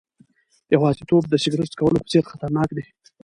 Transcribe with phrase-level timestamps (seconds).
[0.75, 2.83] یوازیتوب د سیګریټ څکولو په څېر خطرناک دی.